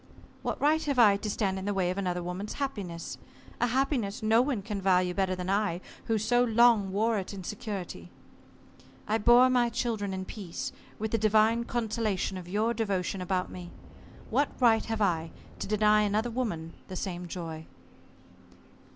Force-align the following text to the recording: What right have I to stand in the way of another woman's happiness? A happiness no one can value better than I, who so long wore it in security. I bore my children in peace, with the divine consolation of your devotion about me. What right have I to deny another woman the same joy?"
What 0.41 0.59
right 0.59 0.83
have 0.85 0.97
I 0.97 1.15
to 1.17 1.29
stand 1.29 1.59
in 1.59 1.65
the 1.65 1.75
way 1.75 1.91
of 1.91 1.97
another 1.99 2.23
woman's 2.23 2.53
happiness? 2.53 3.19
A 3.59 3.67
happiness 3.67 4.23
no 4.23 4.41
one 4.41 4.63
can 4.63 4.81
value 4.81 5.13
better 5.13 5.35
than 5.35 5.47
I, 5.47 5.79
who 6.05 6.17
so 6.17 6.43
long 6.43 6.91
wore 6.91 7.19
it 7.19 7.35
in 7.35 7.43
security. 7.43 8.09
I 9.07 9.19
bore 9.19 9.47
my 9.47 9.69
children 9.69 10.11
in 10.11 10.25
peace, 10.25 10.71
with 10.97 11.11
the 11.11 11.19
divine 11.19 11.65
consolation 11.65 12.35
of 12.35 12.49
your 12.49 12.73
devotion 12.73 13.21
about 13.21 13.51
me. 13.51 13.69
What 14.31 14.49
right 14.59 14.85
have 14.85 15.03
I 15.03 15.29
to 15.59 15.67
deny 15.67 16.01
another 16.01 16.31
woman 16.31 16.73
the 16.87 16.95
same 16.95 17.27
joy?" 17.27 17.67